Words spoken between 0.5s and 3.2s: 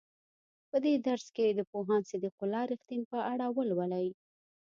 په دې درس کې د پوهاند صدیق الله رښتین په